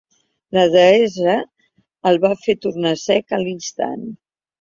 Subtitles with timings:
[0.57, 1.35] La deessa
[2.11, 4.01] el va fer tornar cec a l'instant.